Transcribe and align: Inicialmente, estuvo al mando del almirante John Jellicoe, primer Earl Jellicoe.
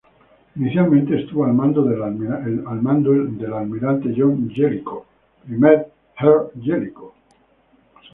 Inicialmente, 0.55 1.15
estuvo 1.15 1.45
al 1.45 1.53
mando 1.53 1.83
del 1.83 2.01
almirante 3.53 4.15
John 4.17 4.49
Jellicoe, 4.49 5.03
primer 5.45 5.91
Earl 6.17 6.51
Jellicoe. 6.59 7.13